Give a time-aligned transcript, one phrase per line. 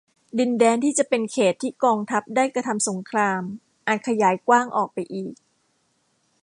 [0.39, 3.41] ดินแดนที่จะเป็นเขตต์ที่กองทัพได้กระทำสงคราม
[3.87, 5.33] อาจขยายกว้างออกไปอีก